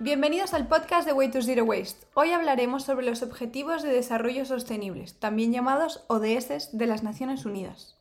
[0.00, 2.04] Bienvenidos al podcast de Way to Zero Waste.
[2.14, 7.96] Hoy hablaremos sobre los Objetivos de Desarrollo Sostenibles, también llamados ODS de las Naciones Unidas.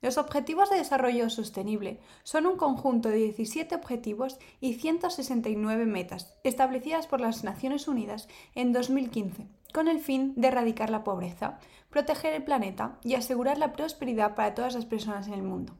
[0.00, 7.06] Los Objetivos de Desarrollo Sostenible son un conjunto de 17 objetivos y 169 metas establecidas
[7.06, 11.58] por las Naciones Unidas en 2015 con el fin de erradicar la pobreza,
[11.90, 15.74] proteger el planeta y asegurar la prosperidad para todas las personas en el mundo.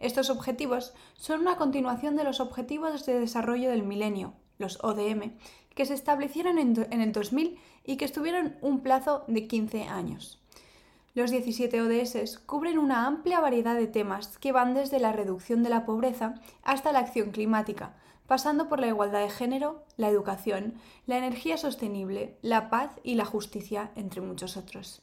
[0.00, 5.32] Estos objetivos son una continuación de los Objetivos de Desarrollo del Milenio, los ODM,
[5.74, 10.40] que se establecieron en, el 2000 y que estuvieron un plazo de 15 años.
[11.14, 15.70] Los 17 ODS cubren una amplia variedad de temas que van desde la reducción de
[15.70, 17.94] la pobreza hasta la acción climática,
[18.26, 20.74] pasando por la igualdad de género, la educación,
[21.06, 25.02] la energía sostenible, la paz y la justicia, entre muchos otros.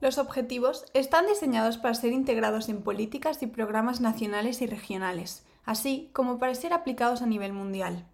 [0.00, 6.10] Los objetivos están diseñados para ser integrados en políticas y programas nacionales y regionales, así
[6.12, 8.06] como para ser aplicados a nivel mundial.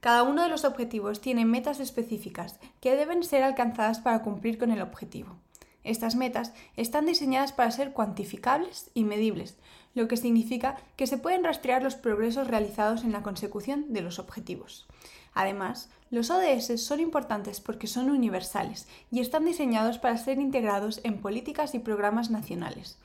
[0.00, 4.70] Cada uno de los objetivos tiene metas específicas que deben ser alcanzadas para cumplir con
[4.70, 5.36] el objetivo.
[5.84, 9.56] Estas metas están diseñadas para ser cuantificables y medibles,
[9.94, 14.18] lo que significa que se pueden rastrear los progresos realizados en la consecución de los
[14.18, 14.86] objetivos.
[15.32, 21.20] Además, los ODS son importantes porque son universales y están diseñados para ser integrados en
[21.20, 22.98] políticas y programas nacionales.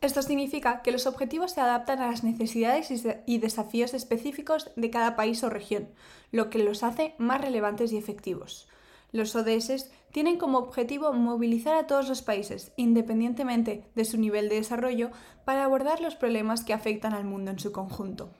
[0.00, 2.92] Esto significa que los objetivos se adaptan a las necesidades
[3.26, 5.88] y desafíos específicos de cada país o región,
[6.30, 8.68] lo que los hace más relevantes y efectivos.
[9.10, 14.56] Los ODS tienen como objetivo movilizar a todos los países, independientemente de su nivel de
[14.56, 15.10] desarrollo,
[15.44, 18.30] para abordar los problemas que afectan al mundo en su conjunto.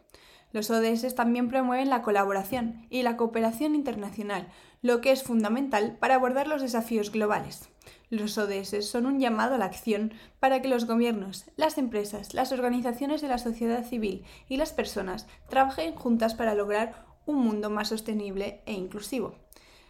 [0.52, 4.48] Los ODS también promueven la colaboración y la cooperación internacional,
[4.80, 7.68] lo que es fundamental para abordar los desafíos globales.
[8.10, 12.52] Los ODS son un llamado a la acción para que los gobiernos, las empresas, las
[12.52, 17.88] organizaciones de la sociedad civil y las personas trabajen juntas para lograr un mundo más
[17.88, 19.34] sostenible e inclusivo.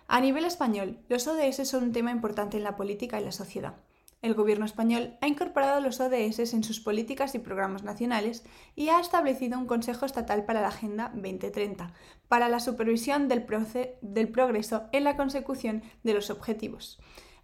[0.09, 3.77] A nivel español, los ODS son un tema importante en la política y la sociedad.
[4.21, 8.99] El gobierno español ha incorporado los ODS en sus políticas y programas nacionales y ha
[8.99, 11.93] establecido un Consejo Estatal para la Agenda 2030,
[12.27, 16.99] para la supervisión del, progreso en la consecución de los objetivos.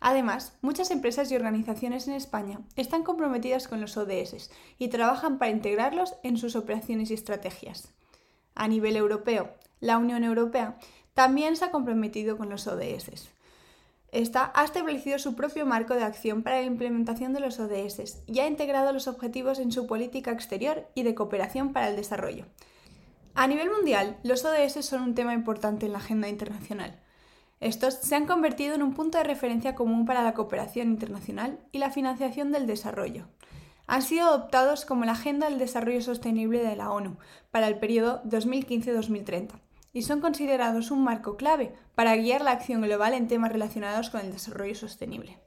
[0.06, 5.50] Además, muchas empresas y organizaciones en España están comprometidas con los ODS y trabajan para
[5.50, 7.88] integrarlos en sus operaciones y estrategias.
[8.54, 10.76] A nivel europeo, la Unión Europea
[11.14, 13.30] también se ha comprometido con los ODS.
[14.12, 18.40] Esta ha establecido su propio marco de acción para la implementación de los ODS y
[18.40, 22.44] ha integrado los objetivos en su política exterior y de cooperación para el desarrollo.
[23.34, 27.00] A nivel mundial, los ODS son un tema importante en la agenda internacional.
[27.64, 31.78] Estos se han convertido en un punto de referencia común para la cooperación internacional y
[31.78, 33.26] la financiación del desarrollo.
[33.86, 37.16] Han sido adoptados como la Agenda del Desarrollo Sostenible de la ONU
[37.50, 39.52] para el periodo 2015-2030
[39.94, 44.20] y son considerados un marco clave para guiar la acción global en temas relacionados con
[44.20, 45.38] el desarrollo sostenible.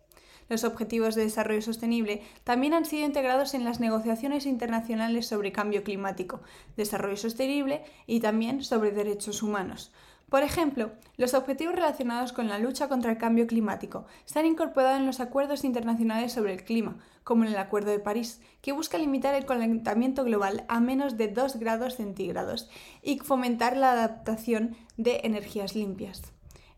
[0.50, 5.84] Los Objetivos de Desarrollo Sostenible también han sido integrados en las negociaciones internacionales sobre cambio
[5.84, 6.42] climático,
[6.78, 9.92] desarrollo sostenible y también sobre derechos humanos,
[10.30, 14.98] por ejemplo, los objetivos relacionados con la lucha contra el cambio climático se han incorporado
[14.98, 18.98] en los acuerdos internacionales sobre el clima, como en el Acuerdo de París, que busca
[18.98, 22.70] limitar el calentamiento global a menos de 2 grados centígrados
[23.02, 26.22] y fomentar la adaptación de energías limpias.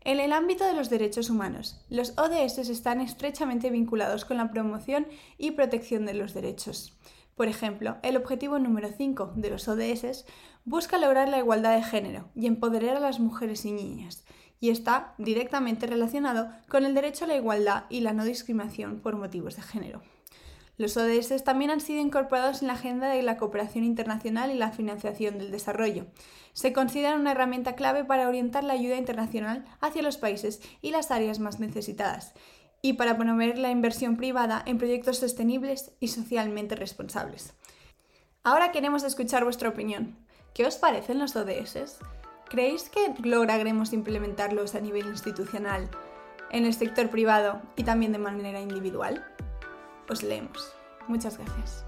[0.02, 5.06] En el ámbito de los derechos humanos, los ODS están estrechamente vinculados con la promoción
[5.38, 6.96] y protección de los derechos.
[7.40, 10.26] Por ejemplo, el objetivo número 5 de los ODS
[10.66, 14.26] busca lograr la igualdad de género y empoderar a las mujeres y niñas,
[14.60, 19.16] y está directamente relacionado con el derecho a la igualdad y la no discriminación por
[19.16, 20.02] motivos de género.
[20.76, 24.72] Los ODS también han sido incorporados en la agenda de la cooperación internacional y la
[24.72, 26.08] financiación del desarrollo.
[26.52, 31.10] Se consideran una herramienta clave para orientar la ayuda internacional hacia los países y las
[31.10, 32.34] áreas más necesitadas,
[32.82, 37.52] y para promover la inversión privada en proyectos sostenibles y socialmente responsables.
[38.42, 40.16] Ahora queremos escuchar vuestra opinión.
[40.54, 41.98] ¿Qué os parecen los ODS?
[42.48, 45.88] ¿Creéis que lograremos implementarlos a nivel institucional,
[46.50, 49.24] en el sector privado y también de manera individual?
[50.08, 50.74] Os leemos.
[51.06, 51.84] Muchas gracias.